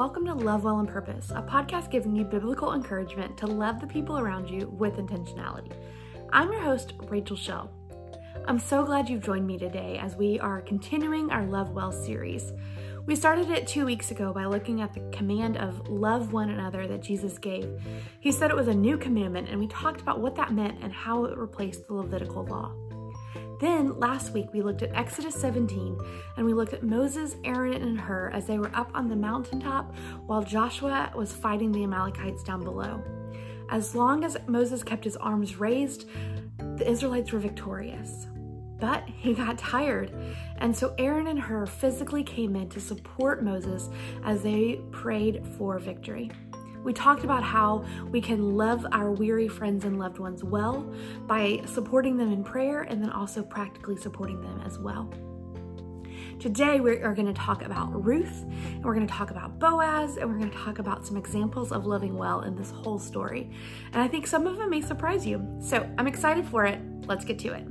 Welcome 0.00 0.24
to 0.28 0.32
Love 0.32 0.64
Well 0.64 0.76
on 0.76 0.86
Purpose, 0.86 1.30
a 1.30 1.42
podcast 1.42 1.90
giving 1.90 2.16
you 2.16 2.24
biblical 2.24 2.72
encouragement 2.72 3.36
to 3.36 3.46
love 3.46 3.82
the 3.82 3.86
people 3.86 4.18
around 4.18 4.48
you 4.48 4.66
with 4.70 4.94
intentionality. 4.96 5.74
I'm 6.32 6.50
your 6.50 6.62
host, 6.62 6.94
Rachel 7.10 7.36
Shell. 7.36 7.70
I'm 8.46 8.58
so 8.58 8.82
glad 8.82 9.10
you've 9.10 9.22
joined 9.22 9.46
me 9.46 9.58
today 9.58 9.98
as 9.98 10.16
we 10.16 10.40
are 10.40 10.62
continuing 10.62 11.30
our 11.30 11.44
Love 11.44 11.72
Well 11.72 11.92
series. 11.92 12.50
We 13.04 13.14
started 13.14 13.50
it 13.50 13.66
two 13.66 13.84
weeks 13.84 14.10
ago 14.10 14.32
by 14.32 14.46
looking 14.46 14.80
at 14.80 14.94
the 14.94 15.02
command 15.12 15.58
of 15.58 15.86
love 15.90 16.32
one 16.32 16.48
another 16.48 16.88
that 16.88 17.02
Jesus 17.02 17.36
gave. 17.36 17.68
He 18.20 18.32
said 18.32 18.50
it 18.50 18.56
was 18.56 18.68
a 18.68 18.74
new 18.74 18.96
commandment, 18.96 19.50
and 19.50 19.60
we 19.60 19.66
talked 19.66 20.00
about 20.00 20.20
what 20.20 20.34
that 20.36 20.54
meant 20.54 20.78
and 20.82 20.94
how 20.94 21.26
it 21.26 21.36
replaced 21.36 21.86
the 21.86 21.92
Levitical 21.92 22.46
law. 22.46 22.72
Then 23.60 23.98
last 24.00 24.32
week 24.32 24.48
we 24.54 24.62
looked 24.62 24.82
at 24.82 24.94
Exodus 24.94 25.34
17 25.34 25.98
and 26.36 26.46
we 26.46 26.54
looked 26.54 26.72
at 26.72 26.82
Moses, 26.82 27.36
Aaron, 27.44 27.82
and 27.82 28.00
Hur 28.00 28.30
as 28.30 28.46
they 28.46 28.58
were 28.58 28.74
up 28.74 28.90
on 28.94 29.08
the 29.08 29.16
mountaintop 29.16 29.94
while 30.26 30.42
Joshua 30.42 31.12
was 31.14 31.34
fighting 31.34 31.70
the 31.70 31.84
Amalekites 31.84 32.42
down 32.42 32.64
below. 32.64 33.02
As 33.68 33.94
long 33.94 34.24
as 34.24 34.38
Moses 34.46 34.82
kept 34.82 35.04
his 35.04 35.16
arms 35.16 35.56
raised, 35.56 36.08
the 36.58 36.90
Israelites 36.90 37.32
were 37.32 37.38
victorious. 37.38 38.26
But 38.80 39.06
he 39.18 39.34
got 39.34 39.58
tired, 39.58 40.10
and 40.56 40.74
so 40.74 40.94
Aaron 40.96 41.26
and 41.26 41.38
Hur 41.38 41.66
physically 41.66 42.24
came 42.24 42.56
in 42.56 42.70
to 42.70 42.80
support 42.80 43.44
Moses 43.44 43.90
as 44.24 44.42
they 44.42 44.80
prayed 44.90 45.46
for 45.58 45.78
victory. 45.78 46.30
We 46.82 46.94
talked 46.94 47.24
about 47.24 47.42
how 47.42 47.84
we 48.10 48.22
can 48.22 48.56
love 48.56 48.86
our 48.92 49.10
weary 49.10 49.48
friends 49.48 49.84
and 49.84 49.98
loved 49.98 50.18
ones 50.18 50.42
well 50.42 50.90
by 51.26 51.60
supporting 51.66 52.16
them 52.16 52.32
in 52.32 52.42
prayer 52.42 52.82
and 52.82 53.02
then 53.02 53.10
also 53.10 53.42
practically 53.42 53.96
supporting 53.96 54.40
them 54.40 54.62
as 54.64 54.78
well. 54.78 55.12
Today, 56.38 56.80
we 56.80 57.02
are 57.02 57.14
going 57.14 57.26
to 57.26 57.34
talk 57.34 57.62
about 57.66 58.02
Ruth, 58.02 58.44
and 58.44 58.82
we're 58.82 58.94
going 58.94 59.06
to 59.06 59.12
talk 59.12 59.30
about 59.30 59.58
Boaz, 59.58 60.16
and 60.16 60.30
we're 60.30 60.38
going 60.38 60.50
to 60.50 60.56
talk 60.56 60.78
about 60.78 61.06
some 61.06 61.18
examples 61.18 61.70
of 61.70 61.84
loving 61.84 62.16
well 62.16 62.40
in 62.40 62.56
this 62.56 62.70
whole 62.70 62.98
story. 62.98 63.50
And 63.92 64.00
I 64.00 64.08
think 64.08 64.26
some 64.26 64.46
of 64.46 64.56
them 64.56 64.70
may 64.70 64.80
surprise 64.80 65.26
you. 65.26 65.46
So 65.60 65.86
I'm 65.98 66.06
excited 66.06 66.46
for 66.46 66.64
it. 66.64 66.80
Let's 67.04 67.26
get 67.26 67.38
to 67.40 67.52
it. 67.52 67.66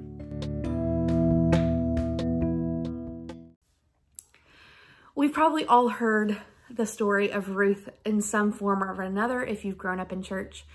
We've 5.16 5.34
probably 5.34 5.66
all 5.66 5.90
heard 5.90 6.38
the 6.70 6.86
story 6.86 7.32
of 7.32 7.50
Ruth 7.50 7.90
in 8.06 8.22
some 8.22 8.52
form 8.52 8.84
or 8.84 9.02
another 9.02 9.44
if 9.44 9.66
you've 9.66 9.78
grown 9.78 10.00
up 10.00 10.12
in 10.12 10.22
church. 10.22 10.66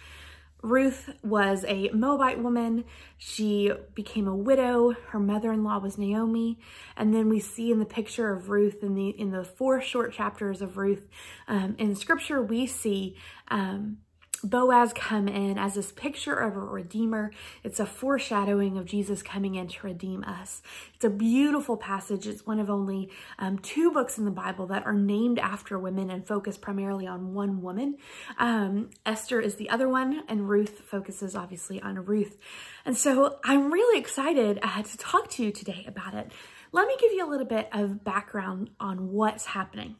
Ruth 0.64 1.10
was 1.22 1.62
a 1.68 1.90
Moabite 1.90 2.42
woman. 2.42 2.84
She 3.18 3.70
became 3.94 4.26
a 4.26 4.34
widow. 4.34 4.92
Her 5.08 5.18
mother-in-law 5.18 5.80
was 5.80 5.98
Naomi. 5.98 6.58
And 6.96 7.14
then 7.14 7.28
we 7.28 7.38
see 7.38 7.70
in 7.70 7.80
the 7.80 7.84
picture 7.84 8.32
of 8.32 8.48
Ruth 8.48 8.82
in 8.82 8.94
the 8.94 9.08
in 9.08 9.30
the 9.30 9.44
four 9.44 9.82
short 9.82 10.14
chapters 10.14 10.62
of 10.62 10.78
Ruth 10.78 11.06
um, 11.48 11.76
in 11.78 11.94
scripture, 11.94 12.40
we 12.42 12.66
see 12.66 13.16
um, 13.48 13.98
Boaz 14.44 14.92
come 14.92 15.26
in 15.26 15.58
as 15.58 15.74
this 15.74 15.90
picture 15.90 16.34
of 16.34 16.54
a 16.56 16.60
redeemer. 16.60 17.32
It's 17.62 17.80
a 17.80 17.86
foreshadowing 17.86 18.76
of 18.76 18.84
Jesus 18.84 19.22
coming 19.22 19.54
in 19.54 19.68
to 19.68 19.86
redeem 19.86 20.22
us. 20.24 20.62
It's 20.94 21.04
a 21.04 21.10
beautiful 21.10 21.76
passage. 21.76 22.26
It's 22.26 22.46
one 22.46 22.60
of 22.60 22.68
only 22.68 23.10
um, 23.38 23.58
two 23.58 23.90
books 23.90 24.18
in 24.18 24.26
the 24.26 24.30
Bible 24.30 24.66
that 24.66 24.84
are 24.84 24.92
named 24.92 25.38
after 25.38 25.78
women 25.78 26.10
and 26.10 26.26
focus 26.26 26.58
primarily 26.58 27.06
on 27.06 27.32
one 27.32 27.62
woman. 27.62 27.96
Um, 28.38 28.90
Esther 29.06 29.40
is 29.40 29.56
the 29.56 29.70
other 29.70 29.88
one, 29.88 30.22
and 30.28 30.48
Ruth 30.48 30.80
focuses 30.80 31.34
obviously 31.34 31.80
on 31.80 32.04
Ruth. 32.04 32.36
And 32.84 32.96
so 32.96 33.38
I'm 33.44 33.72
really 33.72 33.98
excited 33.98 34.58
uh, 34.62 34.82
to 34.82 34.98
talk 34.98 35.30
to 35.30 35.44
you 35.44 35.52
today 35.52 35.84
about 35.88 36.14
it. 36.14 36.30
Let 36.70 36.86
me 36.86 36.96
give 37.00 37.12
you 37.12 37.26
a 37.26 37.30
little 37.30 37.46
bit 37.46 37.68
of 37.72 38.04
background 38.04 38.70
on 38.78 39.12
what's 39.12 39.46
happening. 39.46 39.96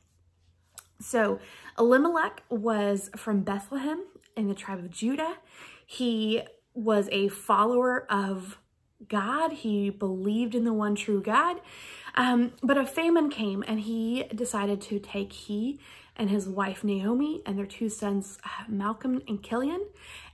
So 1.01 1.39
Elimelech 1.79 2.43
was 2.49 3.11
from 3.17 3.41
Bethlehem 3.41 4.05
in 4.37 4.49
the 4.49 4.55
tribe 4.55 4.79
of 4.79 4.91
Judah. 4.91 5.37
He 5.87 6.43
was 6.75 7.09
a 7.13 7.29
follower 7.29 8.11
of 8.11 8.59
God. 9.09 9.53
He 9.53 9.91
believed 9.91 10.55
in 10.55 10.65
the 10.65 10.73
one 10.73 10.95
true 10.95 11.23
God. 11.23 11.61
Um, 12.15 12.53
but 12.63 12.79
a 12.79 12.87
famine 12.87 13.31
came 13.31 13.65
and 13.67 13.81
he 13.81 14.25
decided 14.35 14.81
to 14.83 14.99
take 14.99 15.33
he 15.33 15.81
and 16.17 16.31
his 16.31 16.49
wife 16.49 16.85
Naomi 16.85 17.43
and 17.45 17.59
their 17.59 17.67
two 17.67 17.89
sons 17.89 18.39
uh, 18.45 18.71
Mahlon 18.71 19.23
and 19.29 19.43
Chilion, 19.43 19.85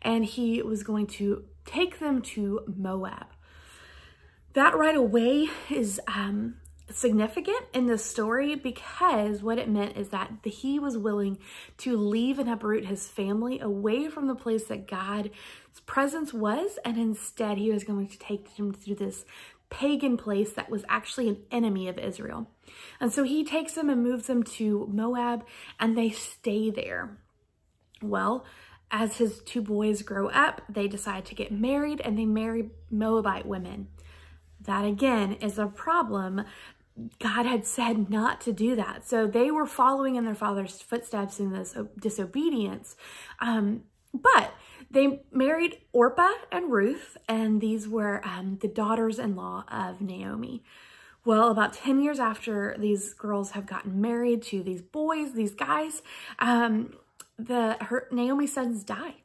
and 0.02 0.24
he 0.24 0.60
was 0.62 0.82
going 0.82 1.06
to 1.06 1.44
take 1.64 1.98
them 1.98 2.20
to 2.20 2.60
Moab. 2.66 3.26
That 4.52 4.76
right 4.76 4.96
away 4.96 5.48
is 5.70 6.00
um, 6.06 6.56
significant 6.92 7.64
in 7.72 7.86
this 7.86 8.04
story 8.04 8.54
because 8.54 9.42
what 9.42 9.58
it 9.58 9.68
meant 9.68 9.96
is 9.96 10.08
that 10.08 10.30
he 10.44 10.78
was 10.78 10.96
willing 10.96 11.38
to 11.78 11.96
leave 11.96 12.38
and 12.38 12.48
uproot 12.48 12.86
his 12.86 13.06
family 13.06 13.60
away 13.60 14.08
from 14.08 14.26
the 14.26 14.34
place 14.34 14.64
that 14.64 14.88
God's 14.88 15.30
presence 15.86 16.32
was, 16.32 16.78
and 16.84 16.98
instead 16.98 17.58
he 17.58 17.70
was 17.70 17.84
going 17.84 18.08
to 18.08 18.18
take 18.18 18.56
them 18.56 18.72
to 18.72 18.94
this 18.94 19.24
pagan 19.70 20.16
place 20.16 20.52
that 20.52 20.68
was 20.68 20.84
actually 20.88 21.28
an 21.28 21.38
enemy 21.50 21.88
of 21.88 21.98
Israel. 21.98 22.50
And 23.00 23.12
so 23.12 23.22
he 23.22 23.44
takes 23.44 23.74
them 23.74 23.88
and 23.88 24.02
moves 24.02 24.26
them 24.26 24.42
to 24.42 24.88
Moab, 24.92 25.44
and 25.78 25.96
they 25.96 26.10
stay 26.10 26.70
there. 26.70 27.18
Well, 28.02 28.44
as 28.90 29.18
his 29.18 29.40
two 29.40 29.62
boys 29.62 30.02
grow 30.02 30.28
up, 30.28 30.62
they 30.68 30.88
decide 30.88 31.24
to 31.26 31.34
get 31.34 31.52
married 31.52 32.00
and 32.00 32.18
they 32.18 32.26
marry 32.26 32.70
Moabite 32.90 33.46
women. 33.46 33.88
That 34.62 34.84
again 34.84 35.34
is 35.34 35.58
a 35.58 35.66
problem 35.66 36.44
God 37.18 37.46
had 37.46 37.66
said 37.66 38.10
not 38.10 38.40
to 38.42 38.52
do 38.52 38.76
that. 38.76 39.08
So 39.08 39.26
they 39.26 39.50
were 39.50 39.66
following 39.66 40.16
in 40.16 40.24
their 40.24 40.34
father's 40.34 40.80
footsteps 40.80 41.40
in 41.40 41.52
this 41.52 41.76
disobedience. 41.98 42.96
Um, 43.38 43.84
but 44.12 44.54
they 44.90 45.22
married 45.32 45.78
Orpah 45.92 46.32
and 46.50 46.72
Ruth, 46.72 47.16
and 47.28 47.60
these 47.60 47.88
were 47.88 48.20
um, 48.26 48.58
the 48.60 48.68
daughters-in-law 48.68 49.64
of 49.70 50.00
Naomi. 50.00 50.64
Well, 51.24 51.50
about 51.50 51.74
10 51.74 52.00
years 52.00 52.18
after 52.18 52.74
these 52.78 53.14
girls 53.14 53.52
have 53.52 53.66
gotten 53.66 54.00
married 54.00 54.42
to 54.44 54.62
these 54.62 54.82
boys, 54.82 55.32
these 55.34 55.54
guys, 55.54 56.02
um, 56.38 56.94
the 57.38 57.76
her 57.80 58.08
Naomi's 58.10 58.54
sons 58.54 58.84
die. 58.84 59.16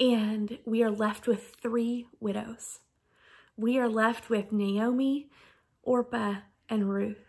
And 0.00 0.58
we 0.64 0.82
are 0.82 0.90
left 0.90 1.26
with 1.26 1.54
three 1.60 2.06
widows. 2.20 2.80
We 3.56 3.78
are 3.78 3.88
left 3.88 4.28
with 4.28 4.52
Naomi, 4.52 5.28
Orpah, 5.82 6.36
and 6.68 6.90
Ruth. 6.90 7.24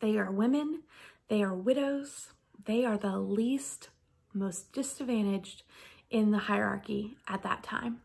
They 0.00 0.16
are 0.18 0.30
women, 0.30 0.82
they 1.28 1.42
are 1.42 1.54
widows, 1.54 2.28
they 2.64 2.84
are 2.84 2.98
the 2.98 3.18
least, 3.18 3.88
most 4.34 4.72
disadvantaged 4.72 5.62
in 6.10 6.30
the 6.30 6.38
hierarchy 6.38 7.16
at 7.26 7.42
that 7.42 7.62
time. 7.62 8.00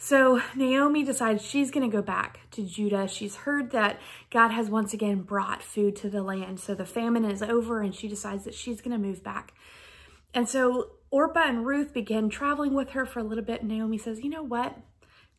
So 0.00 0.40
Naomi 0.54 1.02
decides 1.02 1.44
she's 1.44 1.72
going 1.72 1.90
to 1.90 1.94
go 1.94 2.02
back 2.02 2.40
to 2.52 2.64
Judah. 2.64 3.08
She's 3.08 3.34
heard 3.34 3.72
that 3.72 3.98
God 4.30 4.50
has 4.50 4.70
once 4.70 4.94
again 4.94 5.22
brought 5.22 5.60
food 5.60 5.96
to 5.96 6.08
the 6.08 6.22
land. 6.22 6.60
So 6.60 6.74
the 6.76 6.86
famine 6.86 7.24
is 7.24 7.42
over 7.42 7.82
and 7.82 7.92
she 7.92 8.06
decides 8.06 8.44
that 8.44 8.54
she's 8.54 8.80
going 8.80 8.92
to 8.92 9.06
move 9.06 9.24
back. 9.24 9.54
And 10.32 10.48
so 10.48 10.92
Orpah 11.10 11.48
and 11.48 11.66
Ruth 11.66 11.92
begin 11.92 12.30
traveling 12.30 12.74
with 12.74 12.90
her 12.90 13.04
for 13.04 13.18
a 13.18 13.24
little 13.24 13.42
bit. 13.42 13.64
Naomi 13.64 13.98
says, 13.98 14.20
you 14.20 14.30
know 14.30 14.44
what? 14.44 14.78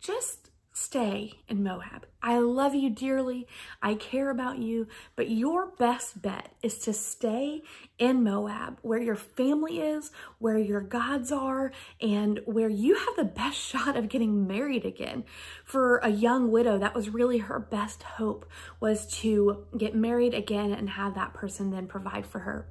Just 0.01 0.48
stay 0.71 1.39
in 1.47 1.63
Moab. 1.63 2.05
I 2.21 2.39
love 2.39 2.75
you 2.75 2.89
dearly. 2.89 3.47
I 3.81 3.95
care 3.95 4.29
about 4.29 4.59
you, 4.59 4.87
but 5.15 5.29
your 5.29 5.71
best 5.77 6.21
bet 6.21 6.53
is 6.61 6.77
to 6.79 6.93
stay 6.93 7.63
in 7.97 8.23
Moab 8.23 8.77
where 8.81 9.01
your 9.01 9.15
family 9.15 9.79
is, 9.79 10.11
where 10.37 10.57
your 10.57 10.81
gods 10.81 11.31
are, 11.31 11.71
and 12.01 12.39
where 12.45 12.69
you 12.69 12.95
have 12.95 13.15
the 13.15 13.23
best 13.23 13.57
shot 13.69 13.95
of 13.95 14.09
getting 14.09 14.47
married 14.47 14.85
again. 14.85 15.23
For 15.63 15.97
a 15.97 16.09
young 16.09 16.51
widow, 16.51 16.77
that 16.77 16.95
was 16.95 17.09
really 17.09 17.39
her 17.39 17.59
best 17.59 18.03
hope 18.03 18.49
was 18.79 19.07
to 19.19 19.65
get 19.77 19.95
married 19.95 20.33
again 20.33 20.71
and 20.71 20.89
have 20.91 21.15
that 21.15 21.33
person 21.33 21.71
then 21.71 21.87
provide 21.87 22.25
for 22.25 22.39
her. 22.39 22.67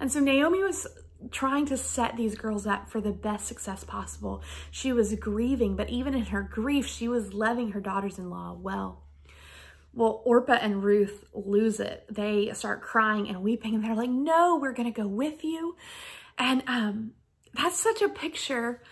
And 0.00 0.12
so 0.12 0.20
Naomi 0.20 0.62
was 0.62 0.86
trying 1.30 1.66
to 1.66 1.76
set 1.76 2.16
these 2.16 2.34
girls 2.34 2.66
up 2.66 2.88
for 2.88 3.00
the 3.00 3.12
best 3.12 3.46
success 3.46 3.84
possible. 3.84 4.42
She 4.70 4.92
was 4.92 5.14
grieving, 5.14 5.76
but 5.76 5.90
even 5.90 6.14
in 6.14 6.26
her 6.26 6.42
grief, 6.42 6.86
she 6.86 7.08
was 7.08 7.34
loving 7.34 7.72
her 7.72 7.80
daughters-in-law 7.80 8.58
well. 8.60 9.02
Well, 9.92 10.22
Orpah 10.24 10.58
and 10.60 10.82
Ruth 10.82 11.24
lose 11.32 11.78
it. 11.78 12.04
They 12.10 12.52
start 12.52 12.82
crying 12.82 13.28
and 13.28 13.42
weeping 13.42 13.74
and 13.74 13.84
they're 13.84 13.94
like, 13.94 14.10
no, 14.10 14.58
we're 14.60 14.72
going 14.72 14.92
to 14.92 15.00
go 15.02 15.06
with 15.06 15.44
you. 15.44 15.76
And 16.36 16.64
um, 16.66 17.12
that's 17.54 17.78
such 17.78 18.02
a 18.02 18.08
picture 18.08 18.82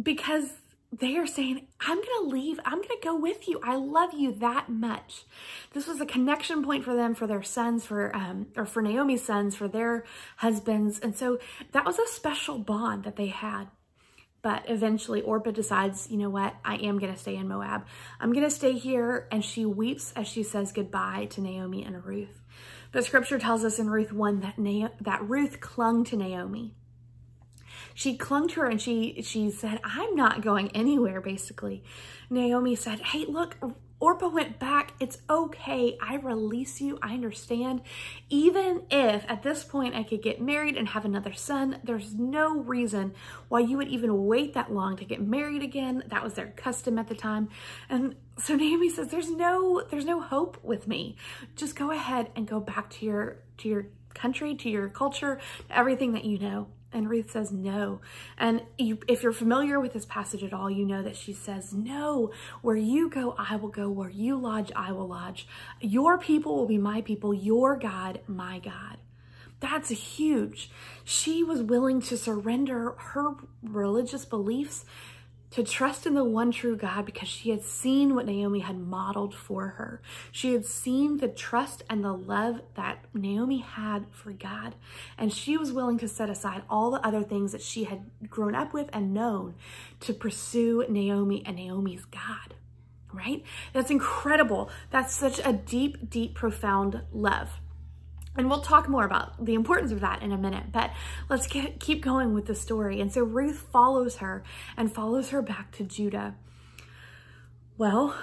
because 0.00 0.52
they 0.92 1.16
are 1.16 1.26
saying, 1.26 1.66
I'm 1.80 1.96
going 1.96 2.22
to 2.22 2.28
leave. 2.28 2.58
I'm 2.64 2.78
going 2.78 2.88
to 2.88 2.98
go 3.02 3.14
with 3.14 3.46
you. 3.46 3.60
I 3.62 3.76
love 3.76 4.14
you 4.14 4.32
that 4.36 4.70
much. 4.70 5.24
This 5.72 5.86
was 5.86 6.00
a 6.00 6.06
connection 6.06 6.64
point 6.64 6.84
for 6.84 6.96
them, 6.96 7.14
for 7.14 7.26
their 7.26 7.42
sons, 7.42 7.84
for, 7.84 8.14
um, 8.16 8.46
or 8.56 8.64
for 8.64 8.80
Naomi's 8.80 9.22
sons, 9.24 9.54
for 9.54 9.68
their 9.68 10.04
husbands. 10.36 10.98
And 10.98 11.14
so 11.14 11.38
that 11.72 11.84
was 11.84 11.98
a 11.98 12.06
special 12.06 12.58
bond 12.58 13.04
that 13.04 13.16
they 13.16 13.26
had. 13.26 13.66
But 14.40 14.64
eventually 14.68 15.20
Orpah 15.20 15.50
decides, 15.50 16.10
you 16.10 16.16
know 16.16 16.30
what, 16.30 16.54
I 16.64 16.76
am 16.76 16.98
going 16.98 17.12
to 17.12 17.18
stay 17.18 17.36
in 17.36 17.48
Moab. 17.48 17.84
I'm 18.18 18.32
going 18.32 18.46
to 18.46 18.50
stay 18.50 18.72
here. 18.72 19.28
And 19.30 19.44
she 19.44 19.66
weeps 19.66 20.12
as 20.16 20.26
she 20.26 20.42
says 20.42 20.72
goodbye 20.72 21.26
to 21.30 21.42
Naomi 21.42 21.84
and 21.84 22.02
Ruth. 22.02 22.40
But 22.92 23.04
scripture 23.04 23.38
tells 23.38 23.62
us 23.62 23.78
in 23.78 23.90
Ruth 23.90 24.12
1 24.12 24.40
that, 24.40 24.58
Na- 24.58 24.88
that 25.02 25.28
Ruth 25.28 25.60
clung 25.60 26.04
to 26.04 26.16
Naomi. 26.16 26.74
She 27.98 28.16
clung 28.16 28.46
to 28.50 28.60
her 28.60 28.66
and 28.66 28.80
she, 28.80 29.22
she 29.22 29.50
said, 29.50 29.80
I'm 29.82 30.14
not 30.14 30.40
going 30.40 30.70
anywhere, 30.70 31.20
basically. 31.20 31.82
Naomi 32.30 32.76
said, 32.76 33.00
Hey, 33.00 33.24
look, 33.26 33.56
Orpah 33.98 34.28
went 34.28 34.60
back. 34.60 34.92
It's 35.00 35.18
okay. 35.28 35.98
I 36.00 36.14
release 36.14 36.80
you. 36.80 37.00
I 37.02 37.14
understand. 37.14 37.80
Even 38.30 38.84
if 38.88 39.28
at 39.28 39.42
this 39.42 39.64
point 39.64 39.96
I 39.96 40.04
could 40.04 40.22
get 40.22 40.40
married 40.40 40.76
and 40.76 40.86
have 40.86 41.04
another 41.04 41.32
son, 41.32 41.80
there's 41.82 42.14
no 42.14 42.60
reason 42.60 43.14
why 43.48 43.60
you 43.60 43.76
would 43.78 43.88
even 43.88 44.26
wait 44.26 44.54
that 44.54 44.72
long 44.72 44.96
to 44.98 45.04
get 45.04 45.20
married 45.20 45.64
again. 45.64 46.04
That 46.06 46.22
was 46.22 46.34
their 46.34 46.52
custom 46.54 47.00
at 47.00 47.08
the 47.08 47.16
time. 47.16 47.48
And 47.88 48.14
so 48.38 48.54
Naomi 48.54 48.90
says, 48.90 49.08
there's 49.08 49.32
no, 49.32 49.82
there's 49.90 50.04
no 50.04 50.20
hope 50.20 50.62
with 50.62 50.86
me. 50.86 51.16
Just 51.56 51.74
go 51.74 51.90
ahead 51.90 52.30
and 52.36 52.46
go 52.46 52.60
back 52.60 52.90
to 52.90 53.04
your, 53.04 53.38
to 53.56 53.68
your 53.68 53.86
country, 54.14 54.54
to 54.54 54.70
your 54.70 54.88
culture, 54.88 55.40
everything 55.68 56.12
that 56.12 56.24
you 56.24 56.38
know. 56.38 56.68
And 56.92 57.10
Ruth 57.10 57.30
says 57.30 57.52
no. 57.52 58.00
And 58.38 58.62
you, 58.78 58.98
if 59.08 59.22
you're 59.22 59.32
familiar 59.32 59.78
with 59.78 59.92
this 59.92 60.06
passage 60.06 60.42
at 60.42 60.54
all, 60.54 60.70
you 60.70 60.86
know 60.86 61.02
that 61.02 61.16
she 61.16 61.34
says, 61.34 61.74
No, 61.74 62.32
where 62.62 62.76
you 62.76 63.10
go, 63.10 63.34
I 63.38 63.56
will 63.56 63.68
go. 63.68 63.90
Where 63.90 64.08
you 64.08 64.38
lodge, 64.38 64.72
I 64.74 64.92
will 64.92 65.08
lodge. 65.08 65.46
Your 65.80 66.16
people 66.16 66.56
will 66.56 66.66
be 66.66 66.78
my 66.78 67.02
people. 67.02 67.34
Your 67.34 67.76
God, 67.76 68.20
my 68.26 68.58
God. 68.58 68.96
That's 69.60 69.90
huge. 69.90 70.70
She 71.04 71.42
was 71.42 71.62
willing 71.62 72.00
to 72.02 72.16
surrender 72.16 72.94
her 72.98 73.32
religious 73.62 74.24
beliefs 74.24 74.84
to 75.50 75.62
trust 75.62 76.06
in 76.06 76.14
the 76.14 76.24
one 76.24 76.50
true 76.50 76.76
God 76.76 77.06
because 77.06 77.28
she 77.28 77.50
had 77.50 77.62
seen 77.62 78.14
what 78.14 78.26
Naomi 78.26 78.60
had 78.60 78.78
modeled 78.78 79.34
for 79.34 79.68
her. 79.68 80.02
She 80.30 80.52
had 80.52 80.66
seen 80.66 81.18
the 81.18 81.28
trust 81.28 81.82
and 81.88 82.04
the 82.04 82.12
love 82.12 82.60
that 82.74 83.04
Naomi 83.14 83.58
had 83.58 84.06
for 84.10 84.32
God. 84.32 84.74
And 85.16 85.32
she 85.32 85.56
was 85.56 85.72
willing 85.72 85.98
to 85.98 86.08
set 86.08 86.28
aside 86.28 86.62
all 86.68 86.90
the 86.90 87.06
other 87.06 87.22
things 87.22 87.52
that 87.52 87.62
she 87.62 87.84
had 87.84 88.10
grown 88.28 88.54
up 88.54 88.74
with 88.74 88.90
and 88.92 89.14
known 89.14 89.54
to 90.00 90.12
pursue 90.12 90.84
Naomi 90.88 91.42
and 91.46 91.56
Naomi's 91.56 92.04
God. 92.04 92.54
Right? 93.12 93.42
That's 93.72 93.90
incredible. 93.90 94.70
That's 94.90 95.14
such 95.14 95.40
a 95.42 95.54
deep, 95.54 96.10
deep, 96.10 96.34
profound 96.34 97.02
love. 97.10 97.48
And 98.38 98.48
we'll 98.48 98.60
talk 98.60 98.88
more 98.88 99.04
about 99.04 99.44
the 99.44 99.54
importance 99.54 99.90
of 99.90 99.98
that 100.00 100.22
in 100.22 100.30
a 100.30 100.38
minute, 100.38 100.70
but 100.70 100.92
let's 101.28 101.48
get, 101.48 101.80
keep 101.80 102.00
going 102.00 102.34
with 102.34 102.46
the 102.46 102.54
story. 102.54 103.00
And 103.00 103.12
so 103.12 103.24
Ruth 103.24 103.66
follows 103.72 104.18
her 104.18 104.44
and 104.76 104.94
follows 104.94 105.30
her 105.30 105.42
back 105.42 105.72
to 105.72 105.82
Judah. 105.82 106.36
Well, 107.76 108.16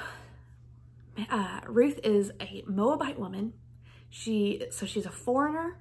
uh, 1.30 1.60
Ruth 1.68 2.00
is 2.02 2.32
a 2.40 2.64
Moabite 2.66 3.20
woman. 3.20 3.54
She 4.10 4.64
so 4.72 4.86
she's 4.86 5.06
a 5.06 5.12
foreigner. 5.12 5.80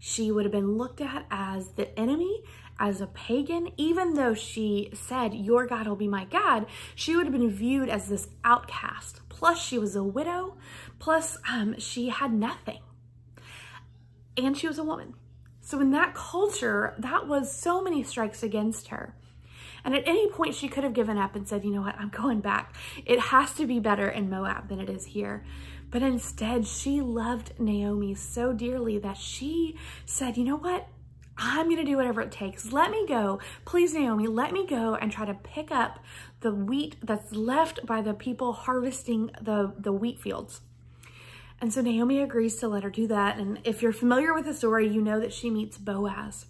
She 0.00 0.32
would 0.32 0.44
have 0.44 0.52
been 0.52 0.76
looked 0.76 1.00
at 1.00 1.24
as 1.30 1.68
the 1.68 1.96
enemy, 1.98 2.42
as 2.80 3.00
a 3.00 3.06
pagan. 3.06 3.70
Even 3.76 4.14
though 4.14 4.34
she 4.34 4.90
said, 4.94 5.32
"Your 5.32 5.66
God 5.66 5.86
will 5.86 5.96
be 5.96 6.08
my 6.08 6.24
God," 6.24 6.66
she 6.96 7.14
would 7.14 7.26
have 7.26 7.32
been 7.32 7.50
viewed 7.50 7.88
as 7.88 8.08
this 8.08 8.28
outcast. 8.42 9.20
Plus, 9.28 9.62
she 9.62 9.78
was 9.78 9.94
a 9.94 10.02
widow. 10.02 10.56
Plus, 10.98 11.38
um, 11.48 11.78
she 11.78 12.08
had 12.08 12.32
nothing 12.32 12.80
and 14.36 14.56
she 14.56 14.68
was 14.68 14.78
a 14.78 14.84
woman. 14.84 15.14
So 15.60 15.80
in 15.80 15.90
that 15.90 16.14
culture, 16.14 16.94
that 16.98 17.26
was 17.26 17.52
so 17.52 17.82
many 17.82 18.02
strikes 18.02 18.42
against 18.42 18.88
her. 18.88 19.16
And 19.84 19.94
at 19.94 20.06
any 20.06 20.28
point, 20.30 20.54
she 20.54 20.68
could 20.68 20.84
have 20.84 20.94
given 20.94 21.18
up 21.18 21.36
and 21.36 21.46
said, 21.46 21.64
you 21.64 21.70
know 21.70 21.80
what, 21.80 21.96
I'm 21.98 22.08
going 22.08 22.40
back. 22.40 22.74
It 23.04 23.20
has 23.20 23.52
to 23.54 23.66
be 23.66 23.78
better 23.78 24.08
in 24.08 24.28
Moab 24.30 24.68
than 24.68 24.80
it 24.80 24.90
is 24.90 25.06
here. 25.06 25.44
But 25.90 26.02
instead, 26.02 26.66
she 26.66 27.00
loved 27.00 27.52
Naomi 27.58 28.14
so 28.14 28.52
dearly 28.52 28.98
that 28.98 29.16
she 29.16 29.76
said, 30.04 30.36
you 30.36 30.44
know 30.44 30.56
what? 30.56 30.88
I'm 31.38 31.68
to 31.74 31.84
do 31.84 31.96
whatever 31.96 32.22
it 32.22 32.32
takes. 32.32 32.72
Let 32.72 32.90
me 32.90 33.06
go. 33.06 33.40
Please, 33.64 33.92
Naomi, 33.92 34.26
let 34.26 34.52
me 34.52 34.66
go 34.66 34.94
and 34.94 35.12
try 35.12 35.26
to 35.26 35.34
pick 35.34 35.70
up 35.70 36.00
the 36.40 36.52
wheat 36.52 36.96
that's 37.02 37.32
left 37.32 37.84
by 37.84 38.00
the 38.00 38.14
people 38.14 38.52
harvesting 38.54 39.30
the, 39.40 39.74
the 39.78 39.92
wheat 39.92 40.18
fields. 40.18 40.62
And 41.60 41.72
so 41.72 41.80
Naomi 41.80 42.20
agrees 42.20 42.56
to 42.56 42.68
let 42.68 42.82
her 42.82 42.90
do 42.90 43.06
that. 43.06 43.38
And 43.38 43.60
if 43.64 43.82
you're 43.82 43.92
familiar 43.92 44.34
with 44.34 44.44
the 44.44 44.54
story, 44.54 44.86
you 44.86 45.00
know 45.00 45.20
that 45.20 45.32
she 45.32 45.50
meets 45.50 45.78
Boaz. 45.78 46.46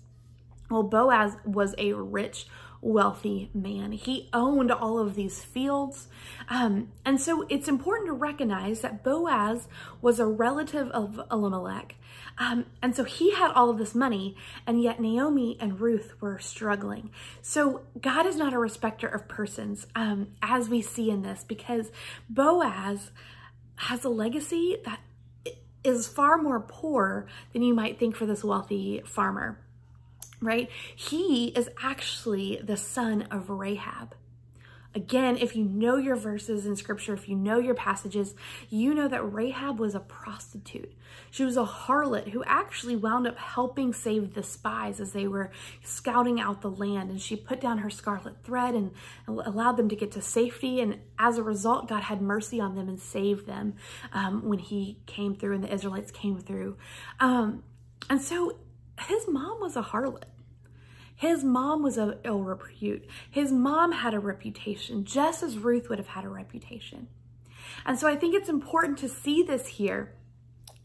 Well, 0.69 0.83
Boaz 0.83 1.37
was 1.45 1.75
a 1.79 1.93
rich, 1.93 2.47
wealthy 2.81 3.51
man. 3.55 3.93
He 3.93 4.29
owned 4.33 4.73
all 4.73 4.99
of 4.99 5.15
these 5.15 5.43
fields. 5.43 6.09
Um, 6.49 6.93
and 7.05 7.21
so 7.21 7.47
it's 7.49 7.69
important 7.69 8.09
to 8.09 8.13
recognize 8.13 8.81
that 8.81 9.05
Boaz 9.05 9.69
was 10.03 10.19
a 10.19 10.27
relative 10.27 10.89
of 10.91 11.21
Elimelech. 11.31 11.95
Um, 12.39 12.67
and 12.83 12.95
so 12.95 13.05
he 13.05 13.33
had 13.33 13.51
all 13.53 13.71
of 13.71 13.79
this 13.79 13.95
money, 13.95 14.37
and 14.67 14.83
yet 14.83 15.01
Naomi 15.01 15.57
and 15.59 15.81
Ruth 15.81 16.21
were 16.21 16.39
struggling. 16.39 17.11
So 17.41 17.83
God 18.01 18.27
is 18.27 18.37
not 18.37 18.53
a 18.53 18.59
respecter 18.59 19.09
of 19.09 19.27
persons, 19.27 19.87
um, 19.95 20.29
as 20.43 20.69
we 20.69 20.83
see 20.83 21.11
in 21.11 21.23
this, 21.23 21.45
because 21.47 21.91
Boaz 22.29 23.11
has 23.77 24.05
a 24.05 24.09
legacy 24.09 24.79
that 24.85 25.01
is 25.85 26.09
far 26.09 26.37
more 26.37 26.61
poor 26.61 27.27
than 27.53 27.63
you 27.63 27.75
might 27.75 27.99
think 27.99 28.17
for 28.17 28.27
this 28.27 28.43
wealthy 28.43 29.03
farmer, 29.05 29.59
right? 30.41 30.69
He 30.95 31.49
is 31.49 31.71
actually 31.83 32.61
the 32.63 32.77
son 32.77 33.23
of 33.31 33.49
Rahab. 33.49 34.15
Again, 34.97 35.37
if 35.37 35.55
you 35.55 35.63
know 35.63 35.99
your 35.99 36.17
verses 36.17 36.65
in 36.65 36.75
scripture, 36.75 37.13
if 37.13 37.29
you 37.29 37.37
know 37.37 37.59
your 37.59 37.75
passages, 37.75 38.35
you 38.71 38.95
know 38.95 39.07
that 39.09 39.31
Rahab 39.31 39.79
was 39.79 39.95
a 39.95 40.01
prostitute. 40.01 40.91
She 41.31 41.45
was 41.45 41.59
a 41.59 41.67
harlot 41.67 42.31
who 42.31 42.43
actually 42.45 42.97
wound 42.97 43.27
up 43.27 43.37
helping 43.37 43.93
save 43.93 44.33
the 44.33 44.43
spies 44.43 44.99
as 44.99 45.13
they 45.13 45.27
were 45.27 45.51
scouting 45.85 46.41
out 46.41 46.63
the 46.63 46.71
land. 46.71 47.11
And 47.11 47.21
she 47.21 47.37
put 47.37 47.61
down 47.61 47.77
her 47.79 47.91
scarlet 47.91 48.43
thread 48.43 48.75
and 48.75 48.91
allowed 49.29 49.77
them 49.77 49.91
to 49.91 49.97
get 49.97 50.13
to 50.13 50.23
safety. 50.23 50.81
And 50.81 51.01
as 51.19 51.37
a 51.37 51.43
result, 51.43 51.91
God 51.91 52.05
had 52.05 52.23
mercy 52.23 52.59
on 52.59 52.75
them 52.75 52.89
and 52.89 52.99
saved 52.99 53.47
them 53.47 53.75
um, 54.15 54.49
when 54.49 54.61
he 54.61 54.97
came 55.05 55.35
through 55.35 55.57
and 55.57 55.63
the 55.65 55.75
Israelites 55.75 56.11
came 56.11 56.39
through. 56.39 56.79
Um, 57.21 57.65
and 58.09 58.23
so 58.23 58.57
his 58.99 59.29
mom 59.29 59.61
was 59.61 59.77
a 59.77 59.83
harlot. 59.83 60.25
His 61.17 61.43
mom 61.43 61.83
was 61.83 61.97
of 61.97 62.19
ill 62.25 62.43
repute. 62.43 63.07
His 63.31 63.51
mom 63.51 63.93
had 63.93 64.13
a 64.13 64.21
reputation, 64.21 65.05
just 65.05 65.43
as 65.43 65.59
Ruth 65.59 65.89
would 65.89 65.99
have 65.99 66.09
had 66.09 66.25
a 66.25 66.29
reputation. 66.29 67.09
And 67.85 67.99
so 67.99 68.07
I 68.07 68.17
think 68.17 68.35
it's 68.35 68.51
important 68.51 68.99
to 68.99 69.09
see 69.09 69.43
this 69.43 69.67
here. 69.67 70.13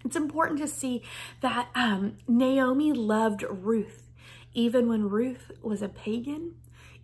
It's 0.06 0.16
important 0.16 0.60
to 0.60 0.68
see 0.68 1.04
that 1.42 1.68
um, 1.76 2.18
Naomi 2.28 2.94
loved 2.94 3.44
Ruth, 3.44 4.10
even 4.54 4.88
when 4.88 5.10
Ruth 5.10 5.52
was 5.62 5.82
a 5.82 5.90
pagan, 5.90 6.56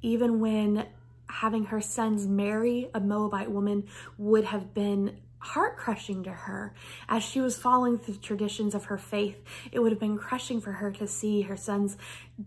even 0.02 0.40
when 0.40 0.88
having 1.30 1.66
her 1.66 1.82
sons 1.82 2.26
marry 2.26 2.90
a 2.94 3.00
Moabite 3.00 3.52
woman 3.52 3.88
would 4.18 4.46
have 4.46 4.74
been 4.74 5.18
heart 5.48 5.78
crushing 5.78 6.24
to 6.24 6.32
her 6.32 6.74
as 7.08 7.24
she 7.24 7.40
was 7.40 7.58
following 7.58 7.98
the 7.98 8.14
traditions 8.14 8.76
of 8.76 8.86
her 8.86 8.98
faith. 8.98 9.42
It 9.72 9.80
would 9.80 9.92
have 9.92 10.00
been 10.00 10.18
crushing 10.18 10.60
for 10.60 10.74
her 10.74 10.92
to 10.92 11.08
see 11.08 11.44
her 11.44 11.56
sons 11.56 11.98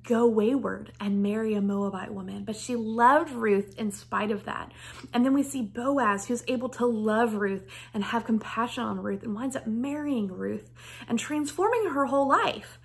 go 0.03 0.27
wayward 0.27 0.93
and 1.01 1.23
marry 1.23 1.55
a 1.55 1.61
Moabite 1.61 2.13
woman. 2.13 2.45
But 2.45 2.57
she 2.57 2.77
loved 2.77 3.33
Ruth 3.33 3.75
in 3.79 3.91
spite 3.91 4.31
of 4.31 4.45
that. 4.45 4.73
And 5.13 5.25
then 5.25 5.33
we 5.33 5.43
see 5.43 5.63
Boaz, 5.63 6.27
who's 6.27 6.45
able 6.47 6.69
to 6.71 6.87
love 6.87 7.35
Ruth 7.35 7.67
and 7.95 8.05
have 8.05 8.25
compassion 8.25 8.85
on 8.85 9.03
Ruth 9.03 9.23
and 9.23 9.35
winds 9.35 9.57
up 9.57 9.67
marrying 9.67 10.29
Ruth 10.29 10.71
and 11.09 11.19
transforming 11.19 11.91
her 11.91 12.07
whole 12.07 12.29
life. 12.29 12.79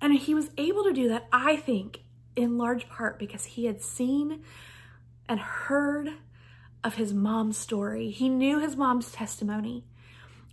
And 0.00 0.14
he 0.14 0.34
was 0.34 0.50
able 0.58 0.82
to 0.84 0.92
do 0.92 1.08
that, 1.08 1.28
I 1.32 1.56
think, 1.56 2.00
in 2.34 2.58
large 2.58 2.88
part 2.88 3.18
because 3.18 3.44
he 3.44 3.66
had 3.66 3.80
seen 3.80 4.42
and 5.28 5.38
heard 5.38 6.10
of 6.84 6.94
his 6.94 7.12
mom's 7.12 7.56
story. 7.56 8.10
He 8.10 8.28
knew 8.28 8.58
his 8.58 8.76
mom's 8.76 9.12
testimony. 9.12 9.84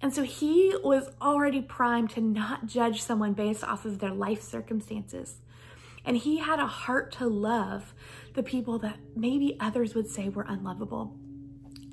And 0.02 0.14
so 0.14 0.24
he 0.24 0.76
was 0.84 1.10
already 1.22 1.62
primed 1.62 2.12
to 2.12 2.22
not 2.22 2.68
judge 2.68 3.02
someone 3.02 3.34
based 3.34 3.64
off 3.64 3.86
of 3.86 4.00
their 4.00 4.14
life 4.14 4.42
circumstances. 4.42 5.38
And 6.06 6.16
he 6.16 6.38
had 6.38 6.60
a 6.60 6.68
heart 6.68 7.12
to 7.14 7.28
love 7.28 7.94
the 8.34 8.44
people 8.44 8.80
that 8.80 8.98
maybe 9.16 9.58
others 9.60 9.96
would 9.96 10.08
say 10.08 10.30
were 10.30 10.46
unlovable. 10.48 11.18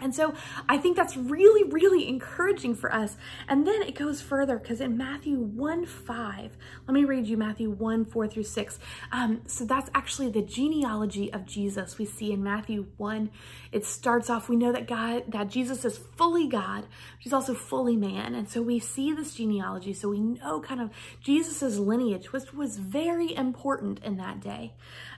And 0.00 0.14
so 0.14 0.34
I 0.68 0.78
think 0.78 0.96
that's 0.96 1.16
really, 1.16 1.64
really 1.64 2.08
encouraging 2.08 2.74
for 2.74 2.92
us. 2.92 3.16
And 3.48 3.66
then 3.66 3.82
it 3.82 3.94
goes 3.94 4.20
further 4.20 4.58
because 4.58 4.80
in 4.80 4.96
Matthew 4.96 5.38
1 5.38 5.86
5, 5.86 6.56
let 6.86 6.94
me 6.94 7.04
read 7.04 7.26
you 7.26 7.36
Matthew 7.36 7.70
1 7.70 8.04
4 8.04 8.28
through 8.28 8.42
6. 8.42 8.78
Um, 9.10 9.40
so 9.46 9.64
that's 9.64 9.90
actually 9.94 10.30
the 10.30 10.42
genealogy 10.42 11.32
of 11.32 11.46
Jesus 11.46 11.98
we 11.98 12.04
see 12.04 12.32
in 12.32 12.42
Matthew 12.42 12.86
1. 12.98 13.30
It 13.72 13.84
starts 13.84 14.28
off, 14.28 14.48
we 14.48 14.56
know 14.56 14.72
that 14.72 14.86
God, 14.86 15.24
that 15.28 15.48
Jesus 15.48 15.84
is 15.84 15.98
fully 15.98 16.46
God, 16.46 16.86
he's 17.18 17.32
also 17.32 17.54
fully 17.54 17.96
man. 17.96 18.34
And 18.34 18.48
so 18.48 18.62
we 18.62 18.78
see 18.78 19.12
this 19.12 19.34
genealogy. 19.34 19.92
So 19.92 20.10
we 20.10 20.20
know 20.20 20.60
kind 20.60 20.80
of 20.80 20.90
Jesus's 21.20 21.78
lineage, 21.78 22.32
which 22.32 22.52
was 22.52 22.78
very 22.78 23.34
important 23.34 24.00
in 24.04 24.18
that 24.18 24.40
day. 24.40 24.74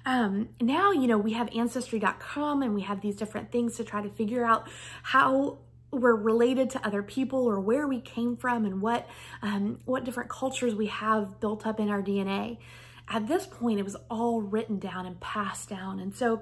Um, 0.08 0.48
now, 0.58 0.90
you 0.90 1.06
know, 1.06 1.18
we 1.18 1.34
have 1.34 1.50
ancestry.com 1.54 2.62
and 2.62 2.74
we 2.74 2.80
have 2.80 3.02
these 3.02 3.14
different 3.14 3.52
things 3.52 3.76
to 3.76 3.84
try 3.84 4.00
to 4.00 4.08
figure 4.08 4.42
out 4.42 4.66
how 5.02 5.58
we're 5.90 6.16
related 6.16 6.70
to 6.70 6.86
other 6.86 7.02
people 7.02 7.44
or 7.44 7.60
where 7.60 7.86
we 7.86 8.00
came 8.00 8.34
from 8.34 8.64
and 8.64 8.80
what 8.80 9.06
um, 9.42 9.80
what 9.84 10.04
different 10.04 10.30
cultures 10.30 10.74
we 10.74 10.86
have 10.86 11.38
built 11.40 11.66
up 11.66 11.78
in 11.78 11.90
our 11.90 12.00
DNA. 12.00 12.56
At 13.06 13.28
this 13.28 13.46
point, 13.46 13.80
it 13.80 13.82
was 13.82 13.96
all 14.10 14.40
written 14.40 14.78
down 14.78 15.04
and 15.04 15.20
passed 15.20 15.68
down. 15.68 16.00
And 16.00 16.16
so 16.16 16.40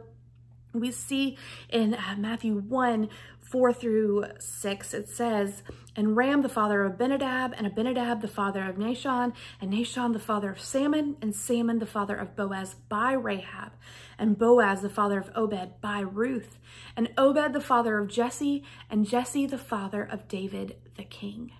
we 0.72 0.92
see 0.92 1.36
in 1.68 1.94
uh, 1.94 2.14
Matthew 2.16 2.60
1 2.60 3.08
4 3.50 3.72
through 3.72 4.24
6, 4.38 4.94
it 4.94 5.08
says, 5.08 5.62
And 5.94 6.16
Ram, 6.16 6.42
the 6.42 6.48
father 6.48 6.84
of 6.84 6.94
Abinadab, 6.94 7.54
and 7.56 7.66
Abinadab, 7.66 8.20
the 8.20 8.28
father 8.28 8.64
of 8.64 8.76
Nahshon, 8.76 9.32
and 9.60 9.72
Nahshon, 9.72 10.12
the 10.12 10.18
father 10.18 10.50
of 10.50 10.60
Salmon, 10.60 11.16
and 11.22 11.34
Salmon, 11.34 11.78
the 11.78 11.86
father 11.86 12.16
of 12.16 12.34
Boaz 12.34 12.74
by 12.88 13.12
Rahab, 13.12 13.72
and 14.18 14.36
Boaz, 14.36 14.82
the 14.82 14.90
father 14.90 15.18
of 15.18 15.30
Obed 15.36 15.80
by 15.80 16.00
Ruth, 16.00 16.58
and 16.96 17.10
Obed, 17.16 17.52
the 17.52 17.60
father 17.60 17.98
of 17.98 18.08
Jesse, 18.08 18.64
and 18.90 19.06
Jesse, 19.06 19.46
the 19.46 19.58
father 19.58 20.02
of 20.02 20.28
David 20.28 20.76
the 20.96 21.04
king. 21.04 21.52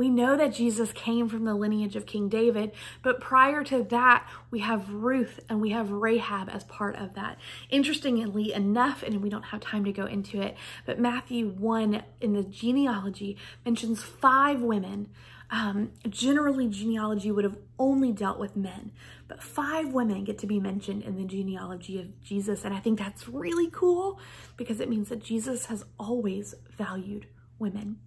We 0.00 0.08
know 0.08 0.34
that 0.34 0.54
Jesus 0.54 0.92
came 0.92 1.28
from 1.28 1.44
the 1.44 1.54
lineage 1.54 1.94
of 1.94 2.06
King 2.06 2.30
David, 2.30 2.72
but 3.02 3.20
prior 3.20 3.62
to 3.64 3.82
that, 3.82 4.26
we 4.50 4.60
have 4.60 4.88
Ruth 4.90 5.40
and 5.46 5.60
we 5.60 5.72
have 5.72 5.90
Rahab 5.90 6.48
as 6.48 6.64
part 6.64 6.96
of 6.96 7.12
that. 7.16 7.36
Interestingly 7.68 8.54
enough, 8.54 9.02
and 9.02 9.20
we 9.20 9.28
don't 9.28 9.42
have 9.42 9.60
time 9.60 9.84
to 9.84 9.92
go 9.92 10.06
into 10.06 10.40
it, 10.40 10.56
but 10.86 10.98
Matthew 10.98 11.50
1 11.50 12.02
in 12.22 12.32
the 12.32 12.42
genealogy 12.42 13.36
mentions 13.62 14.02
five 14.02 14.62
women. 14.62 15.10
Um, 15.50 15.90
generally, 16.08 16.66
genealogy 16.66 17.30
would 17.30 17.44
have 17.44 17.58
only 17.78 18.10
dealt 18.10 18.38
with 18.38 18.56
men, 18.56 18.92
but 19.28 19.42
five 19.42 19.92
women 19.92 20.24
get 20.24 20.38
to 20.38 20.46
be 20.46 20.58
mentioned 20.58 21.02
in 21.02 21.16
the 21.16 21.24
genealogy 21.24 22.00
of 22.00 22.22
Jesus. 22.22 22.64
And 22.64 22.72
I 22.72 22.78
think 22.78 22.98
that's 22.98 23.28
really 23.28 23.68
cool 23.70 24.18
because 24.56 24.80
it 24.80 24.88
means 24.88 25.10
that 25.10 25.22
Jesus 25.22 25.66
has 25.66 25.84
always 25.98 26.54
valued 26.74 27.26
women. 27.58 27.98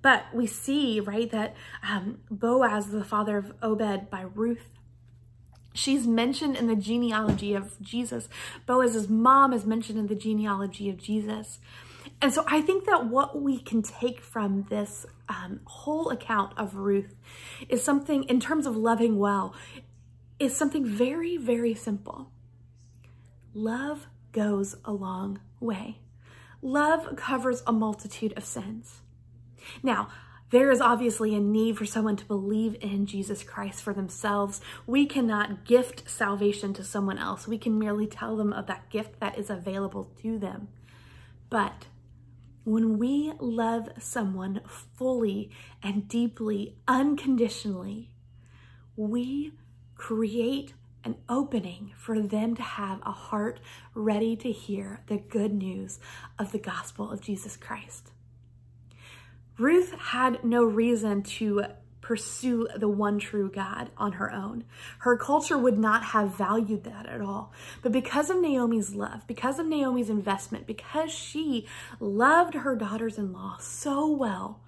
But 0.00 0.24
we 0.32 0.46
see, 0.46 1.00
right, 1.00 1.30
that 1.30 1.54
um, 1.88 2.20
Boaz, 2.30 2.90
the 2.90 3.04
father 3.04 3.36
of 3.36 3.52
Obed 3.62 4.10
by 4.10 4.22
Ruth, 4.22 4.70
she's 5.74 6.06
mentioned 6.06 6.56
in 6.56 6.66
the 6.66 6.76
genealogy 6.76 7.54
of 7.54 7.80
Jesus. 7.80 8.28
Boaz's 8.66 9.08
mom 9.08 9.52
is 9.52 9.66
mentioned 9.66 9.98
in 9.98 10.06
the 10.06 10.14
genealogy 10.14 10.88
of 10.88 10.96
Jesus. 10.96 11.58
And 12.20 12.32
so 12.32 12.44
I 12.46 12.60
think 12.60 12.84
that 12.86 13.06
what 13.06 13.40
we 13.40 13.58
can 13.58 13.82
take 13.82 14.20
from 14.20 14.66
this 14.70 15.06
um, 15.28 15.60
whole 15.64 16.10
account 16.10 16.56
of 16.56 16.76
Ruth 16.76 17.14
is 17.68 17.82
something, 17.82 18.24
in 18.24 18.40
terms 18.40 18.66
of 18.66 18.76
loving 18.76 19.18
well, 19.18 19.54
is 20.38 20.56
something 20.56 20.84
very, 20.84 21.36
very 21.36 21.74
simple. 21.74 22.30
Love 23.54 24.06
goes 24.32 24.76
a 24.84 24.92
long 24.92 25.40
way. 25.60 25.98
Love 26.60 27.16
covers 27.16 27.62
a 27.66 27.72
multitude 27.72 28.32
of 28.36 28.44
sins. 28.44 29.02
Now, 29.82 30.08
there 30.50 30.70
is 30.70 30.82
obviously 30.82 31.34
a 31.34 31.40
need 31.40 31.78
for 31.78 31.86
someone 31.86 32.16
to 32.16 32.26
believe 32.26 32.76
in 32.82 33.06
Jesus 33.06 33.42
Christ 33.42 33.82
for 33.82 33.94
themselves. 33.94 34.60
We 34.86 35.06
cannot 35.06 35.64
gift 35.64 36.10
salvation 36.10 36.74
to 36.74 36.84
someone 36.84 37.16
else. 37.16 37.48
We 37.48 37.56
can 37.56 37.78
merely 37.78 38.06
tell 38.06 38.36
them 38.36 38.52
of 38.52 38.66
that 38.66 38.90
gift 38.90 39.18
that 39.20 39.38
is 39.38 39.48
available 39.48 40.10
to 40.20 40.38
them. 40.38 40.68
But 41.48 41.86
when 42.64 42.98
we 42.98 43.32
love 43.40 43.88
someone 43.98 44.60
fully 44.66 45.50
and 45.82 46.06
deeply, 46.06 46.76
unconditionally, 46.86 48.10
we 48.94 49.52
create 49.94 50.74
an 51.04 51.16
opening 51.28 51.92
for 51.96 52.20
them 52.20 52.54
to 52.54 52.62
have 52.62 53.00
a 53.04 53.10
heart 53.10 53.58
ready 53.94 54.36
to 54.36 54.52
hear 54.52 55.00
the 55.06 55.16
good 55.16 55.52
news 55.52 55.98
of 56.38 56.52
the 56.52 56.58
gospel 56.58 57.10
of 57.10 57.20
Jesus 57.20 57.56
Christ. 57.56 58.10
Ruth 59.62 59.92
had 59.92 60.42
no 60.42 60.64
reason 60.64 61.22
to 61.22 61.62
pursue 62.00 62.66
the 62.76 62.88
one 62.88 63.20
true 63.20 63.48
God 63.48 63.90
on 63.96 64.14
her 64.14 64.28
own. 64.32 64.64
Her 64.98 65.16
culture 65.16 65.56
would 65.56 65.78
not 65.78 66.02
have 66.02 66.36
valued 66.36 66.82
that 66.82 67.06
at 67.06 67.20
all. 67.20 67.52
But 67.80 67.92
because 67.92 68.28
of 68.28 68.40
Naomi's 68.40 68.96
love, 68.96 69.24
because 69.28 69.60
of 69.60 69.66
Naomi's 69.66 70.10
investment, 70.10 70.66
because 70.66 71.12
she 71.12 71.68
loved 72.00 72.54
her 72.54 72.74
daughters 72.74 73.18
in 73.18 73.32
law 73.32 73.56
so 73.60 74.04
well, 74.08 74.60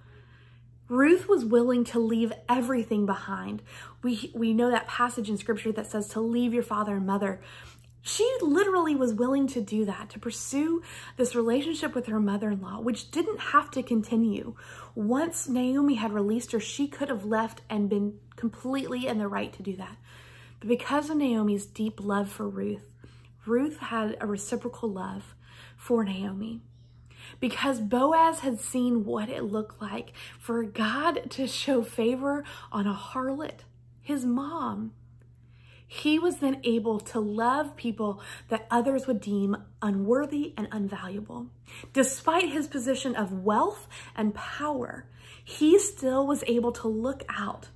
Ruth 0.87 1.27
was 1.27 1.43
willing 1.43 1.83
to 1.85 1.99
leave 1.99 2.31
everything 2.47 3.05
behind. 3.05 3.61
We, 4.01 4.31
we 4.33 4.53
know 4.53 4.71
that 4.71 4.87
passage 4.87 5.29
in 5.29 5.37
scripture 5.37 5.73
that 5.73 5.87
says 5.87 6.07
to 6.09 6.21
leave 6.21 6.53
your 6.53 6.63
father 6.63 6.95
and 6.95 7.05
mother. 7.05 7.41
She 8.07 8.31
literally 8.39 8.93
was 8.93 9.15
willing 9.15 9.47
to 9.47 9.61
do 9.61 9.83
that, 9.85 10.11
to 10.11 10.19
pursue 10.19 10.83
this 11.17 11.33
relationship 11.33 11.95
with 11.95 12.05
her 12.05 12.19
mother 12.19 12.51
in 12.51 12.61
law, 12.61 12.79
which 12.79 13.09
didn't 13.09 13.39
have 13.39 13.71
to 13.71 13.81
continue. 13.81 14.53
Once 14.93 15.49
Naomi 15.49 15.95
had 15.95 16.13
released 16.13 16.51
her, 16.51 16.59
she 16.59 16.87
could 16.87 17.09
have 17.09 17.25
left 17.25 17.61
and 17.67 17.89
been 17.89 18.19
completely 18.35 19.07
in 19.07 19.17
the 19.17 19.27
right 19.27 19.51
to 19.53 19.63
do 19.63 19.75
that. 19.77 19.97
But 20.59 20.69
because 20.69 21.09
of 21.09 21.17
Naomi's 21.17 21.65
deep 21.65 21.99
love 21.99 22.29
for 22.29 22.47
Ruth, 22.47 22.91
Ruth 23.43 23.79
had 23.79 24.17
a 24.21 24.27
reciprocal 24.27 24.87
love 24.89 25.33
for 25.75 26.03
Naomi. 26.03 26.61
Because 27.39 27.79
Boaz 27.79 28.41
had 28.41 28.59
seen 28.59 29.03
what 29.03 29.29
it 29.29 29.45
looked 29.45 29.81
like 29.81 30.13
for 30.37 30.61
God 30.61 31.31
to 31.31 31.47
show 31.47 31.81
favor 31.81 32.43
on 32.71 32.85
a 32.85 32.93
harlot, 32.93 33.61
his 33.99 34.25
mom 34.25 34.91
he 35.87 36.17
was 36.19 36.37
then 36.37 36.59
able 36.63 36.99
to 36.99 37.19
love 37.19 37.75
people 37.75 38.21
that 38.49 38.67
others 38.71 39.07
would 39.07 39.21
deem 39.21 39.55
unworthy 39.81 40.53
and 40.57 40.69
unvaluable. 40.71 41.47
Despite 41.93 42.49
his 42.49 42.67
position 42.67 43.15
of 43.15 43.43
wealth 43.43 43.87
and 44.15 44.33
power, 44.33 45.07
he 45.43 45.77
still 45.77 46.25
was 46.25 46.43
able 46.47 46.71
to 46.73 46.87
look 46.87 47.23
out 47.29 47.69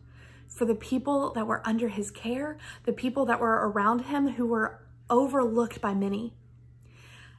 for 0.47 0.65
the 0.65 0.75
people 0.75 1.31
that 1.33 1.47
were 1.47 1.61
under 1.65 1.87
his 1.87 2.11
care, 2.11 2.57
the 2.83 2.93
people 2.93 3.25
that 3.25 3.39
were 3.39 3.69
around 3.69 4.05
him 4.05 4.27
who 4.29 4.45
were 4.45 4.81
overlooked 5.09 5.79
by 5.79 5.93
many. 5.93 6.33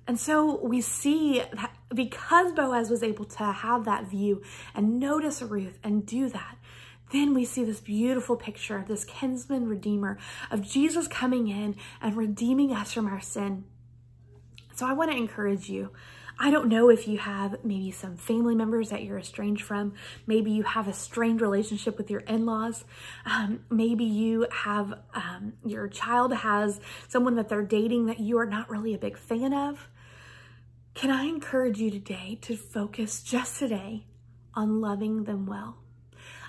And 0.07 0.19
so 0.19 0.59
we 0.65 0.81
see 0.81 1.43
that 1.53 1.77
because 1.95 2.53
Boaz 2.53 2.91
was 2.91 3.03
able 3.03 3.27
to 3.27 3.45
have 3.45 3.85
that 3.85 4.07
view 4.07 4.43
and 4.75 4.99
notice 4.99 5.43
Ruth 5.43 5.79
and 5.85 6.07
do 6.07 6.29
that, 6.31 6.57
then 7.13 7.35
we 7.35 7.45
see 7.45 7.65
this 7.65 7.81
beautiful 7.81 8.37
picture 8.37 8.77
of 8.77 8.89
this 8.89 9.05
kinsman 9.05 9.69
redeemer, 9.69 10.19
of 10.51 10.63
Jesus 10.63 11.09
coming 11.09 11.49
in 11.49 11.77
and 12.01 12.17
redeeming 12.17 12.73
us 12.73 12.93
from 12.93 13.07
our 13.07 13.21
sin. 13.21 13.65
So 14.75 14.87
I 14.87 14.93
want 14.93 15.11
to 15.11 15.17
encourage 15.17 15.69
you. 15.69 15.91
I 16.43 16.51
don't 16.51 16.69
know 16.69 16.89
if 16.89 17.07
you 17.07 17.19
have 17.19 17.63
maybe 17.65 17.91
some 17.91 18.17
family 18.17 18.55
members 18.55 18.89
that 18.89 19.03
you're 19.03 19.19
estranged 19.19 19.63
from. 19.63 19.93
Maybe 20.27 20.51
you 20.51 20.63
have 20.63 20.89
a 20.89 20.93
strained 20.95 21.43
relationship 21.43 21.99
with 21.99 22.11
your 22.11 22.21
in-laws. 22.21 22.85
Um, 23.27 23.61
maybe 23.69 24.05
you 24.05 24.47
have, 24.51 24.95
um, 25.13 25.53
your 25.67 25.87
child 25.87 26.33
has 26.33 26.81
someone 27.09 27.35
that 27.35 27.51
they're 27.51 27.61
dating 27.61 28.07
that 28.07 28.21
you 28.21 28.39
are 28.39 28.47
not 28.47 28.71
really 28.71 28.95
a 28.95 28.99
big 28.99 29.19
fan 29.19 29.53
of. 29.53 29.91
Can 30.95 31.11
I 31.11 31.25
encourage 31.25 31.79
you 31.79 31.91
today 31.91 32.39
to 32.41 32.57
focus 32.57 33.23
just 33.23 33.59
today 33.59 34.07
on 34.55 34.81
loving 34.81 35.25
them 35.25 35.45
well? 35.45 35.77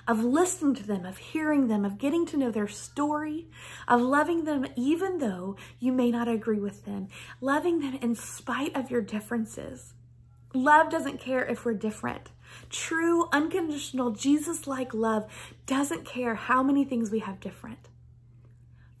Of 0.06 0.24
listening 0.24 0.74
to 0.74 0.86
them, 0.86 1.04
of 1.04 1.18
hearing 1.18 1.68
them, 1.68 1.84
of 1.84 1.98
getting 1.98 2.26
to 2.26 2.36
know 2.36 2.50
their 2.50 2.68
story, 2.68 3.48
of 3.86 4.00
loving 4.00 4.44
them 4.44 4.66
even 4.76 5.18
though 5.18 5.56
you 5.78 5.92
may 5.92 6.10
not 6.10 6.28
agree 6.28 6.58
with 6.58 6.84
them, 6.84 7.08
loving 7.40 7.80
them 7.80 7.98
in 8.02 8.14
spite 8.14 8.74
of 8.76 8.90
your 8.90 9.00
differences. 9.00 9.94
Love 10.54 10.90
doesn't 10.90 11.20
care 11.20 11.44
if 11.44 11.64
we're 11.64 11.74
different. 11.74 12.30
True, 12.68 13.28
unconditional, 13.32 14.10
Jesus 14.10 14.66
like 14.66 14.92
love 14.92 15.26
doesn't 15.66 16.04
care 16.04 16.34
how 16.34 16.62
many 16.62 16.84
things 16.84 17.10
we 17.10 17.20
have 17.20 17.40
different. 17.40 17.88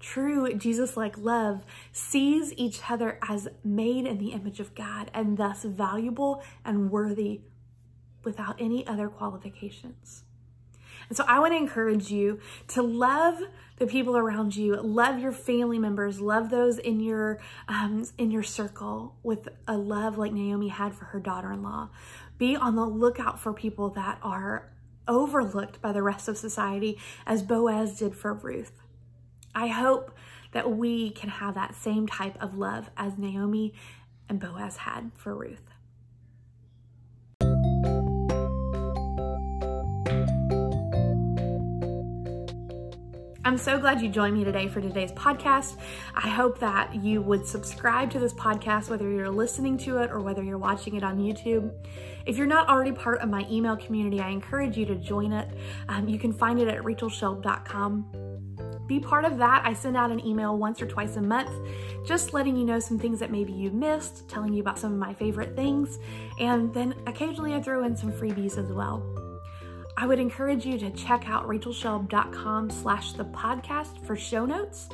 True 0.00 0.52
Jesus 0.54 0.96
like 0.96 1.16
love 1.16 1.64
sees 1.92 2.52
each 2.56 2.90
other 2.90 3.18
as 3.28 3.48
made 3.62 4.04
in 4.04 4.18
the 4.18 4.32
image 4.32 4.58
of 4.58 4.74
God 4.74 5.10
and 5.14 5.36
thus 5.36 5.62
valuable 5.62 6.42
and 6.64 6.90
worthy 6.90 7.42
without 8.24 8.60
any 8.60 8.84
other 8.86 9.08
qualifications. 9.08 10.24
And 11.12 11.16
so 11.18 11.26
I 11.28 11.40
want 11.40 11.52
to 11.52 11.58
encourage 11.58 12.10
you 12.10 12.40
to 12.68 12.80
love 12.80 13.38
the 13.76 13.86
people 13.86 14.16
around 14.16 14.56
you, 14.56 14.76
love 14.76 15.18
your 15.18 15.30
family 15.30 15.78
members, 15.78 16.22
love 16.22 16.48
those 16.48 16.78
in 16.78 17.00
your 17.00 17.38
um, 17.68 18.08
in 18.16 18.30
your 18.30 18.42
circle 18.42 19.16
with 19.22 19.50
a 19.68 19.76
love 19.76 20.16
like 20.16 20.32
Naomi 20.32 20.68
had 20.68 20.94
for 20.94 21.04
her 21.04 21.20
daughter-in-law. 21.20 21.90
Be 22.38 22.56
on 22.56 22.76
the 22.76 22.86
lookout 22.86 23.38
for 23.38 23.52
people 23.52 23.90
that 23.90 24.20
are 24.22 24.72
overlooked 25.06 25.82
by 25.82 25.92
the 25.92 26.02
rest 26.02 26.28
of 26.28 26.38
society 26.38 26.96
as 27.26 27.42
Boaz 27.42 27.98
did 27.98 28.16
for 28.16 28.32
Ruth. 28.32 28.72
I 29.54 29.66
hope 29.66 30.16
that 30.52 30.70
we 30.70 31.10
can 31.10 31.28
have 31.28 31.54
that 31.56 31.74
same 31.74 32.06
type 32.06 32.42
of 32.42 32.56
love 32.56 32.88
as 32.96 33.18
Naomi 33.18 33.74
and 34.30 34.40
Boaz 34.40 34.78
had 34.78 35.12
for 35.14 35.34
Ruth. 35.34 35.71
I'm 43.44 43.58
so 43.58 43.76
glad 43.76 44.00
you 44.00 44.08
joined 44.08 44.34
me 44.34 44.44
today 44.44 44.68
for 44.68 44.80
today's 44.80 45.10
podcast. 45.10 45.76
I 46.14 46.28
hope 46.28 46.60
that 46.60 46.94
you 46.94 47.20
would 47.22 47.44
subscribe 47.44 48.08
to 48.12 48.20
this 48.20 48.32
podcast, 48.32 48.88
whether 48.88 49.10
you're 49.10 49.30
listening 49.30 49.76
to 49.78 49.96
it 49.96 50.12
or 50.12 50.20
whether 50.20 50.44
you're 50.44 50.58
watching 50.58 50.94
it 50.94 51.02
on 51.02 51.18
YouTube. 51.18 51.72
If 52.24 52.36
you're 52.36 52.46
not 52.46 52.68
already 52.68 52.92
part 52.92 53.20
of 53.20 53.28
my 53.28 53.44
email 53.50 53.76
community, 53.76 54.20
I 54.20 54.28
encourage 54.28 54.76
you 54.76 54.86
to 54.86 54.94
join 54.94 55.32
it. 55.32 55.48
Um, 55.88 56.08
you 56.08 56.20
can 56.20 56.32
find 56.32 56.60
it 56.60 56.68
at 56.68 56.82
rachelshelb.com. 56.82 58.86
Be 58.86 59.00
part 59.00 59.24
of 59.24 59.38
that. 59.38 59.66
I 59.66 59.72
send 59.72 59.96
out 59.96 60.12
an 60.12 60.24
email 60.24 60.56
once 60.56 60.80
or 60.80 60.86
twice 60.86 61.16
a 61.16 61.22
month, 61.22 61.50
just 62.06 62.32
letting 62.32 62.56
you 62.56 62.64
know 62.64 62.78
some 62.78 62.96
things 62.96 63.18
that 63.18 63.32
maybe 63.32 63.52
you 63.52 63.72
missed, 63.72 64.28
telling 64.28 64.52
you 64.52 64.60
about 64.60 64.78
some 64.78 64.92
of 64.92 65.00
my 65.00 65.14
favorite 65.14 65.56
things, 65.56 65.98
and 66.38 66.72
then 66.72 66.94
occasionally 67.08 67.54
I 67.54 67.60
throw 67.60 67.82
in 67.82 67.96
some 67.96 68.12
freebies 68.12 68.56
as 68.56 68.72
well. 68.72 69.21
I 69.96 70.06
would 70.06 70.18
encourage 70.18 70.64
you 70.64 70.78
to 70.78 70.90
check 70.90 71.28
out 71.28 71.46
rachelshelb.com 71.46 72.70
slash 72.70 73.12
the 73.12 73.24
podcast 73.26 74.04
for 74.06 74.16
show 74.16 74.46
notes. 74.46 74.88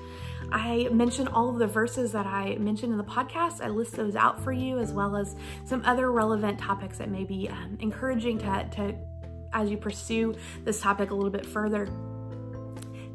I 0.50 0.88
mention 0.90 1.28
all 1.28 1.50
of 1.50 1.58
the 1.58 1.66
verses 1.66 2.12
that 2.12 2.26
I 2.26 2.56
mentioned 2.56 2.92
in 2.92 2.98
the 2.98 3.04
podcast. 3.04 3.60
I 3.60 3.68
list 3.68 3.92
those 3.92 4.16
out 4.16 4.42
for 4.42 4.52
you 4.52 4.78
as 4.78 4.92
well 4.92 5.16
as 5.16 5.36
some 5.64 5.82
other 5.84 6.10
relevant 6.10 6.58
topics 6.58 6.98
that 6.98 7.10
may 7.10 7.24
be 7.24 7.48
um, 7.48 7.76
encouraging 7.80 8.38
to, 8.38 8.68
to 8.72 8.94
as 9.52 9.70
you 9.70 9.76
pursue 9.76 10.34
this 10.64 10.80
topic 10.80 11.10
a 11.10 11.14
little 11.14 11.30
bit 11.30 11.46
further. 11.46 11.88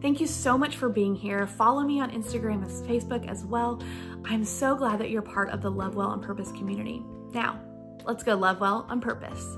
Thank 0.02 0.20
you 0.20 0.28
so 0.28 0.58
much 0.58 0.76
for 0.76 0.90
being 0.90 1.16
here. 1.16 1.48
Follow 1.48 1.82
me 1.84 2.02
on 2.02 2.12
Instagram 2.12 2.64
and 2.64 2.90
Facebook 2.90 3.28
as 3.30 3.46
well. 3.46 3.82
I'm 4.26 4.44
so 4.44 4.76
glad 4.76 5.00
that 5.00 5.10
you're 5.10 5.22
part 5.22 5.50
of 5.50 5.62
the 5.62 5.72
Love 5.72 5.96
Well 5.96 6.10
on 6.10 6.22
Purpose 6.22 6.52
community. 6.52 7.02
Now, 7.32 7.60
let's 8.06 8.24
go 8.24 8.36
love 8.36 8.60
well 8.60 8.86
on 8.90 9.00
purpose. 9.00 9.58